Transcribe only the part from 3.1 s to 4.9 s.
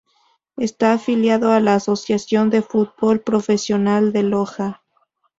Profesional de Loja.